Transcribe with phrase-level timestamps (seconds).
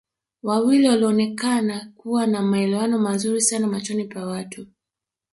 [0.43, 4.65] Wawili walioonekana kuwa na maelewano mazuri sana machoni pa watu